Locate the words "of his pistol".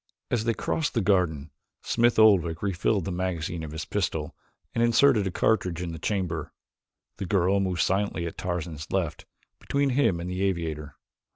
3.61-4.35